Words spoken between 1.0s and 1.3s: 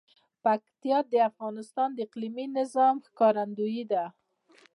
د